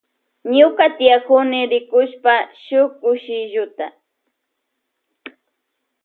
[0.57, 2.23] Ñuka tiyakuni rkushp
[2.63, 3.85] shuk kushilluta.